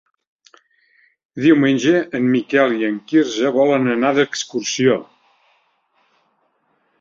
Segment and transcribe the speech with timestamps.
[1.43, 4.97] Diumenge en Miquel i en Quirze volen anar d'excursió.